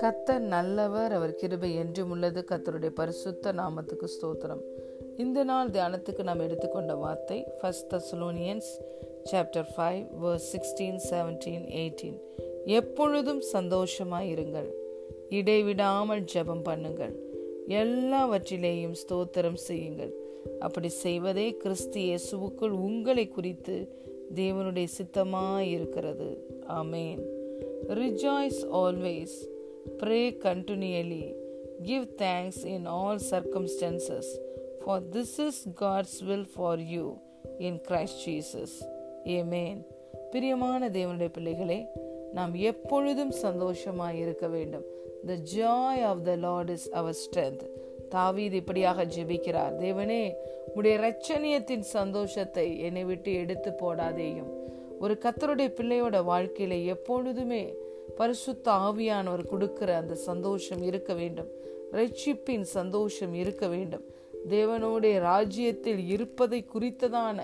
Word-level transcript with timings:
கத்தர் 0.00 0.38
நல்லவர் 0.38 1.12
அவர் 1.12 1.34
கிருபை 1.34 1.74
என்றும் 1.74 2.10
உள்ளது. 2.10 2.44
கத்தருடைய 2.48 2.88
பரிசுத்த 2.88 3.52
நாமத்துக்கு 3.52 4.08
ஸ்தோத்திரம். 4.14 4.60
இந்த 5.16 5.44
நாள் 5.44 5.70
தியானத்துக்கு 5.70 6.22
நாம் 6.22 6.38
எடுத்துக்கொண்ட 6.38 6.94
வார்த்தை 6.94 7.46
first 7.60 7.94
Thessalonians 7.94 8.70
chapter 9.32 9.68
five 9.76 10.06
verse 10.22 10.48
sixteen 10.52 11.00
seventeen 11.10 11.66
eighteen 11.82 12.18
எப்பொழுதும் 12.64 13.40
சந்தோஷமாய் 13.40 14.32
இருங்கள். 14.34 14.70
இடைவிடாமல் 15.28 16.24
ஜெபம் 16.34 16.64
பண்ணுங்கள். 16.64 17.14
எல்லாவற்றிலேயும் 17.68 18.94
ஸ்தோத்திரம் 19.02 19.60
செய்யுங்கள். 19.68 20.14
அப்படி 20.60 20.88
செய்வதே 20.88 21.56
கிறிஸ்து 21.56 22.00
இயேசுவுக்குள் 22.00 22.68
உங்களை 22.68 23.28
குறித்து 23.28 24.02
தேவனுடைய 24.34 24.86
சித்தமாய் 24.98 25.70
இருக்கிறது 25.70 26.46
ஆமேன். 26.68 27.22
Rejoice 27.88 28.62
always 28.72 29.36
pray 30.02 30.20
continually 30.46 31.34
give 31.82 32.04
thanks 32.04 32.64
in 32.64 32.86
all 32.86 33.18
circumstances 33.30 34.30
for 34.84 35.02
this 35.08 35.38
is 35.46 35.68
God's 35.74 36.20
will 36.20 36.46
for 36.54 36.80
you 36.80 37.14
in 37.58 37.80
Christ 37.88 38.22
Jesus 38.26 38.76
amen 39.24 39.86
பிரியமான 40.30 40.88
தேவனுடைய 40.88 41.28
பிள்ளைகளே 41.32 41.86
நாம் 42.32 42.54
எப்பொழுதும் 42.54 43.30
சந்தோஷமாக 43.30 44.14
இருக்க 44.14 44.48
வேண்டும். 44.48 44.84
The 45.26 45.32
joy 45.56 46.02
of 46.02 46.24
the 46.24 46.36
lord 46.36 46.68
is 46.68 46.90
our 46.90 47.16
strength 47.24 47.62
தாவீது 48.14 48.56
இப்படியாக 48.56 49.04
ஜெபிக்கிறார். 49.14 49.74
தேவனே 49.84 50.22
உடைய 50.74 50.94
ரச்சனியத்தின் 51.06 51.86
சந்தோஷத்தை 51.96 52.66
என்னை 52.80 53.04
விட்டு 53.04 53.30
எடுத்து 53.42 53.70
போடாதேயும். 53.80 54.50
ஒரு 55.00 55.14
கத்தருடைய 55.24 55.68
பிள்ளையோட 55.78 56.16
வாழ்க்கையில 56.32 56.74
எப்பொழுதுமே 56.84 57.62
பரிசுத்த 58.16 58.66
ஆவியானவர் 58.86 59.46
கொடுக்கிற 59.46 59.90
அந்த 59.96 60.14
சந்தோஷம் 60.28 60.82
இருக்க 60.82 61.12
வேண்டும். 61.14 61.50
ரட்சிப்பின் 61.92 62.66
சந்தோஷம் 62.78 63.34
இருக்க 63.42 63.64
வேண்டும். 63.74 64.04
தேவனுடைய 64.48 65.14
ராஜ்யத்தில் 65.18 66.02
இருப்பதை 66.08 66.60
குறித்ததான 66.74 67.38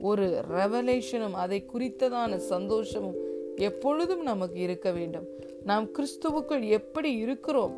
ஒரு 0.00 0.26
ரெவலேஷனும் 0.58 1.36
அதை 1.44 1.58
குறித்ததான 1.72 2.36
சந்தோஷமும் 2.52 3.18
எப்பொழுதும் 3.56 4.24
நமக்கு 4.30 4.58
இருக்க 4.66 4.88
வேண்டும். 4.98 5.26
நாம் 5.64 5.86
கிறிஸ்துவுக்குள் 5.96 6.64
எப்படி 6.78 7.10
இருக்கிறோம் 7.24 7.74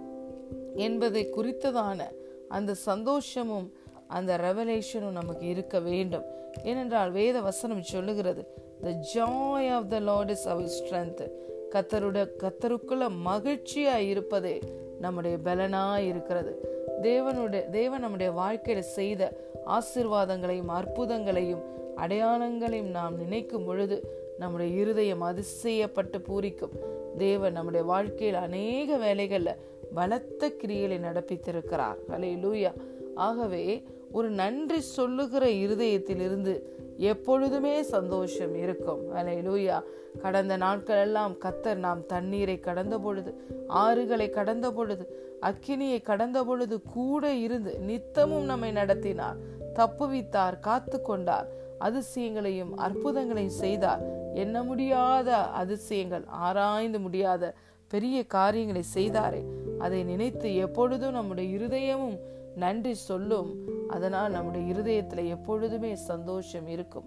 என்பதை 0.86 1.22
குறித்ததான 1.36 2.00
அந்த 2.48 2.74
சந்தோஷமும் 2.74 3.72
அந்த 4.06 4.36
ரெவலேஷனும் 4.36 5.16
நமக்கு 5.20 5.46
இருக்க 5.46 5.78
வேண்டும். 5.80 6.22
ஏனென்றால் 6.64 7.10
வேத 7.10 7.40
வசனம் 7.40 7.82
சொல்லுகிறது 7.82 8.46
the 8.82 9.00
joy 9.14 9.70
of 9.70 9.90
the 9.90 9.98
lord 9.98 10.30
is 10.30 10.48
our 10.48 10.64
strength 10.64 11.30
கத்தருட 11.70 12.28
கத்தருக்குள்ள 12.38 13.10
மகிழ்ச்சியா 13.26 13.96
இருப்பதே 13.96 14.62
நம்முடைய 15.00 15.38
பலனாக 15.38 16.02
இருக்கிறது. 16.02 16.84
தேவனுடைய 17.02 17.70
தேவன் 17.70 18.00
நம்முடைய 18.00 18.32
வாழ்க்கையில 18.32 18.78
செய்த 18.78 19.36
ஆசிர்வாதங்களையும் 19.66 20.68
அற்புதங்களையும் 20.68 21.62
அடையாளங்களையும் 21.96 22.90
நாம் 22.90 23.16
நினைக்கும் 23.16 23.64
பொழுது 23.64 24.24
நம்முடைய 24.38 24.80
இருதயம் 24.80 25.22
அதிசயப்பட்டு 25.22 26.18
பூரிக்கும். 26.28 26.72
தேவன் 27.18 27.52
நம்முடைய 27.52 27.86
வாழ்க்கையில் 27.86 28.36
அநேக 28.36 28.96
வேலைகளில் 28.96 29.56
பலத்த 29.94 30.48
கிரியலை 30.48 30.98
நடப்பித்திருக்கிறார். 30.98 31.96
அலை 32.08 32.34
லூயா 32.34 32.72
ஆகவே 33.14 33.82
ஒரு 34.12 34.30
நன்றி 34.30 34.80
சொல்லுகிற 34.80 35.46
இருதயத்திலிருந்து 35.46 36.62
எப்பொழுதுமே 36.96 37.82
சந்தோஷம் 37.82 38.54
இருக்கும். 38.54 39.12
அலை 39.14 39.38
லூயா 39.38 39.82
கடந்த 40.22 40.56
நாட்கள் 40.56 40.96
எல்லாம் 40.96 41.32
கத்தர் 41.32 41.74
நாம் 41.74 42.06
தண்ணீரை 42.06 42.60
கடந்த 42.60 42.98
பொழுது 42.98 43.44
ஆறுகளை 43.68 44.30
கடந்த 44.30 44.72
பொழுது 44.72 45.24
அக்கினியை 45.42 46.02
கடந்த 46.02 46.44
பொழுது 46.44 46.82
கூட 46.82 47.34
இருந்து 47.34 47.78
நித்தமும் 47.78 48.44
நம்மை 48.44 48.70
நடத்தினார். 48.70 49.36
தப்புவித்தார் 49.74 50.60
காத்து 50.60 51.02
கொண்டார் 51.02 51.48
அதிசயங்களையும் 51.80 52.72
அற்புதங்களையும் 52.76 53.58
செய்தார். 53.64 54.00
எண்ண 54.34 54.62
முடியாத 54.62 55.36
அதிசயங்கள் 55.36 56.24
ஆராய்ந்து 56.26 57.00
முடியாத 57.00 57.54
பெரிய 57.88 58.26
காரியங்களை 58.26 58.82
செய்தாரே. 58.82 59.44
அதை 59.78 60.04
நினைத்து 60.04 60.56
எப்பொழுதும் 60.56 61.12
நம்முடைய 61.12 61.58
இருதயமும் 61.58 62.18
நன்றி 62.56 62.94
சொல்லும். 62.94 63.54
அதனால் 63.88 64.30
நம்முடைய 64.30 64.72
இருதயத்துல 64.72 65.28
எப்பொழுதுமே 65.28 65.94
சந்தோஷம் 65.94 66.66
இருக்கும். 66.66 67.04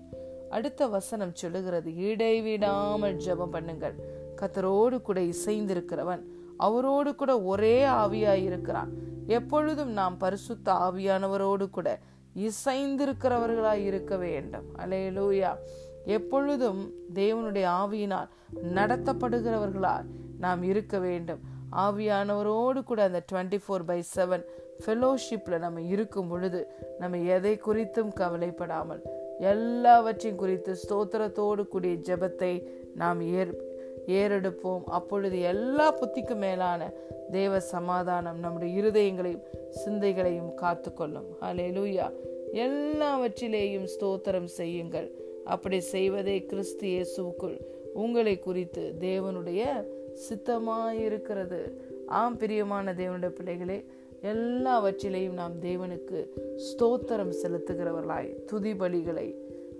அடுத்த 0.50 0.88
வசனம் 0.88 1.36
சொல்லுகிறது 1.36 1.96
இடைவிடாமல் 1.96 3.18
ஜெபம் 3.18 3.54
பண்ணுங்கள். 3.54 3.94
கத்தரோடு 4.42 5.02
கூட 5.02 5.22
இசைந்திருக்கிறவன் 5.22 6.22
அவரோடு 6.58 7.16
கூட 7.16 7.42
ஒரே 7.42 7.84
ஆவியாய் 7.84 8.44
இருக்கிறான். 8.44 8.92
எப்பொழுதும் 9.28 9.92
நாம் 9.92 10.18
பரிசுத்த 10.18 10.74
ஆவியானவரோடு 10.74 11.70
கூட 11.70 12.00
இசைந்திருக்கிறவர்களாய் 12.36 13.84
இருக்க 13.84 14.18
வேண்டும். 14.18 14.66
அலையலூயா 14.78 15.56
எப்பொழுதும் 16.06 16.92
தேவனுடைய 17.14 17.66
ஆவியினால் 17.82 18.30
நடத்தப்படுகிறவர்களாய் 18.64 20.06
நாம் 20.40 20.64
இருக்க 20.64 21.00
வேண்டும். 21.00 21.40
ஆவியானவரோடு 21.76 22.84
கூட 22.84 23.04
அந்த 23.04 23.24
டுவெண்ட்டி 23.32 23.60
ஃபோர் 23.68 23.86
பை 23.86 24.04
செவன் 24.16 24.44
ஃபெலோஷிப்பில் 24.86 25.60
நம்ம 25.60 25.82
இருக்கும் 25.82 26.28
பொழுது 26.28 26.68
நம்ம 27.00 27.18
எதை 27.18 27.60
குறித்தும் 27.66 28.14
கவலைப்படாமல் 28.14 29.02
எல்லாவற்றையும் 29.40 30.38
குறித்து 30.38 30.78
ஸ்தோத்திரத்தோடு 30.84 31.68
கூடிய 31.68 31.94
ஜெபத்தை 31.94 32.68
நாம் 32.96 33.22
ஏற் 33.22 33.68
ஏறெடுப்போம். 34.08 34.84
அப்பொழுது 34.84 35.40
எல்லா 35.42 35.98
புத்திக்கும் 36.00 36.38
மேலான 36.38 36.94
தேவ 37.32 37.60
சமாதானம் 37.60 38.40
நம்முடைய 38.40 38.82
இருதயங்களையும் 38.82 39.46
சிந்தைகளையும் 39.70 40.52
காத்துக்கொள்ளும். 40.62 41.28
ஹலே 41.42 41.68
லூயா 41.78 42.08
எல்லாவற்றிலேயும் 42.54 43.88
ஸ்தோத்திரம் 43.94 44.50
செய்யுங்கள். 44.60 45.12
அப்படி 45.46 45.80
செய்வதே 45.80 46.46
கிறிஸ்து 46.46 46.88
இயேசுக்குள் 46.88 47.58
உங்களை 47.94 48.40
குறித்து 48.40 48.96
தேவனுடைய 49.00 49.64
சித்தமாயிருக்கிறது. 50.30 51.60
ஆம் 52.08 52.38
பிரியமான 52.38 52.94
தேவனுடைய 52.94 53.30
பிள்ளைகளே 53.30 53.86
எல்லாவற்றிலையும் 54.22 55.40
நாம் 55.42 55.62
தேவனுக்கு 55.62 56.28
ஸ்தோத்திரம் 56.56 57.34
செலுத்துகிறவர்களாய் 57.44 58.46
துதி 58.46 58.74
பலிகளை 58.74 59.28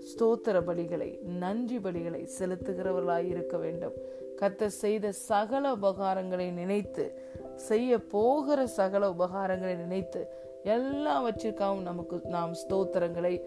ஸ்தோத்திர 0.00 0.58
பலிகளை 0.66 1.20
நன்றி 1.20 1.78
பலிகளை 1.78 2.28
செலுத்துகிறவர்களாய் 2.38 3.26
இருக்க 3.26 3.56
வேண்டும். 3.56 3.92
கத்த 4.36 4.66
செய்த 4.66 5.12
சகல 5.12 5.72
உபகாரங்களை 5.72 6.52
நினைத்து 6.52 7.04
செய்ய 7.56 7.98
போகிற 7.98 8.66
சகல 8.66 9.08
உபகாரங்களை 9.08 9.76
நினைத்து 9.76 10.28
எல்லாவற்றிற்காகவும் 10.64 11.82
நமக்கு 11.82 12.20
நாம் 12.24 12.52
ஸ்தோத்திரங்களை 12.52 13.40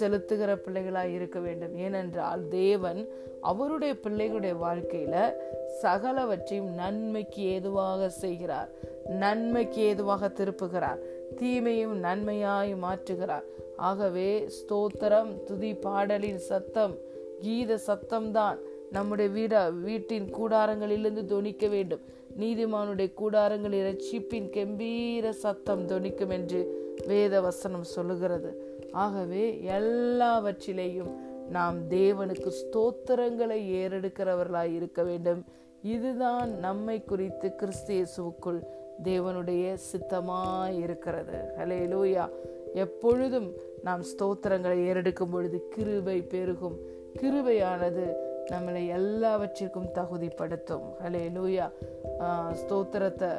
செலுத்துகிற 0.00 0.54
பிள்ளைகளாய் 0.54 1.12
இருக்க 1.12 1.40
வேண்டும். 1.40 1.76
ஏனென்றால் 1.76 2.48
தேவன் 2.48 3.08
அவருடைய 3.40 3.96
பிள்ளைகளுடைய 4.02 4.56
வாழ்க்கையில 4.62 5.32
சகலவற்றையும் 5.82 6.74
நன்மைக்கு 6.74 7.42
ஏதுவாக 7.42 8.08
செய்கிறார். 8.08 8.70
நன்மைக்கு 9.08 9.80
ஏதுவாக 9.80 10.28
திருப்புகிறார். 10.28 10.98
தீமையும் 11.36 12.02
நன்மையாய் 12.04 12.74
மாற்றுகிறார். 12.82 13.44
ஆகவே 13.76 14.48
ஸ்தோத்திரம் 14.48 15.42
துதி 15.44 15.74
பாடலின் 15.74 16.38
சத்தம் 16.38 16.96
கீத 17.40 17.78
சத்தம்தான் 17.86 18.58
நம்முடைய 18.90 19.30
வீட 19.30 19.80
வீட்டின் 19.80 20.34
கூடாரங்களிலிருந்து 20.34 21.24
துணிக்க 21.24 21.68
வேண்டும். 21.68 22.00
நீதிமானுடைய 22.38 23.12
கூடாரங்களில் 23.20 23.86
ரட்சிப்பின் 23.88 24.50
கம்பீர 24.50 25.32
சத்தம் 25.32 25.86
தொனிக்கும் 25.86 26.30
என்று 26.30 26.60
வேத 27.06 27.40
வசனம் 27.40 27.82
சொல்லுகிறது. 27.82 28.78
ஆகவே 28.92 29.62
எல்லாவற்றிலேயும் 29.68 31.12
நாம் 31.50 31.88
தேவனுக்கு 31.90 32.52
ஸ்தோத்திரங்களை 32.62 33.58
ஏறெடுக்கிறவர்களாய் 33.80 34.74
இருக்க 34.74 35.02
வேண்டும். 35.02 35.44
இதுதான் 35.82 36.58
நம்மை 36.58 37.04
குறித்து 37.04 37.52
கிறிஸ்தியசுவுக்குள் 37.58 38.60
தேவனுடைய 39.04 39.76
சித்தமாய் 39.92 40.78
இருக்கிறது. 40.82 41.38
ஹலே 41.58 41.80
லூயா 41.94 42.28
எப்பொழுதும் 42.74 43.52
நாம் 43.82 44.02
ஸ்தோத்திரங்களை 44.02 44.78
ஏறெடுக்கும் 44.86 45.30
பொழுது 45.30 45.68
கிருபை 45.68 46.22
பெருகும். 46.22 46.76
கிருபையானது 47.16 48.12
நம்மளை 48.50 48.82
எல்லாவற்றிற்கும் 48.98 49.90
தகுதிப்படுத்தும். 49.94 50.86
ஹலே 51.02 51.24
லூயா 51.36 51.66
ஸ்தோத்திரத்தை 52.60 53.30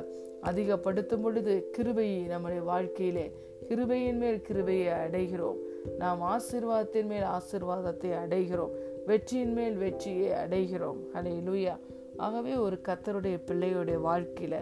அதிகப்படுத்தும் 0.42 1.22
பொழுது 1.22 1.54
கிருபையை 1.72 2.22
நம்முடைய 2.34 2.62
வாழ்க்கையிலே 2.62 3.26
கிருபையின் 3.70 4.20
மேல் 4.24 4.42
கிருபையை 4.42 4.94
அடைகிறோம். 5.06 5.60
நாம் 5.98 6.22
ஆசிர்வாதத்தின் 6.34 7.10
மேல் 7.12 7.28
ஆசிர்வாதத்தை 7.38 8.12
அடைகிறோம். 8.24 8.74
வெற்றியின் 9.06 9.54
மேல் 9.54 9.78
வெற்றியை 9.84 10.30
அடைகிறோம். 10.44 11.00
ஹலே 11.14 11.36
லூயா 11.48 11.76
ஆகவே 12.18 12.54
ஒரு 12.56 12.78
கத்தருடைய 12.88 13.38
பிள்ளையுடைய 13.48 13.98
வாழ்க்கையில 14.10 14.56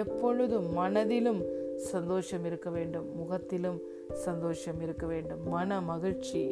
எப்பொழுதும் 0.00 0.72
மனதிலும் 0.72 1.42
சந்தோஷம் 1.92 2.44
இருக்க 2.44 2.68
வேண்டும். 2.70 3.08
முகத்திலும் 3.16 3.80
சந்தோஷம் 4.26 4.80
இருக்க 4.80 5.06
வேண்டும். 5.06 5.42
மன 5.48 5.80
மகிழ்ச்சி 5.80 6.42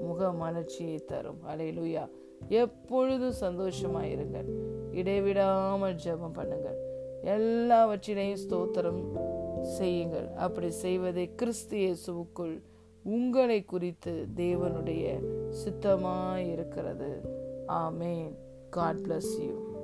முக 0.00 0.30
மலர்ச்சியை 0.42 0.98
தரும். 1.04 1.40
அலையிலுயா 1.52 2.04
எப்பொழுதும் 2.48 3.40
சந்தோஷமாயிருங்கள். 3.40 4.48
இடைவிடாமல் 4.92 5.94
ஜெபம் 5.94 6.36
பண்ணுங்கள். 6.38 6.78
எல்லாவற்றினையும் 7.24 8.42
ஸ்தோத்திரம் 8.48 9.02
செய்யுங்கள். 9.62 10.34
அப்படி 10.34 10.70
செய்வதே 10.70 11.30
கிறிஸ்து 11.36 11.76
இயேசுவுக்குள் 11.78 12.62
உங்களை 13.02 13.64
குறித்து 13.64 14.26
தேவனுடைய 14.36 15.04
சித்தமாய் 15.64 16.50
இருக்கிறது 16.50 17.10
ஆமேன். 17.68 18.30
God 18.70 18.96
bless 18.96 19.32
you 19.38 19.77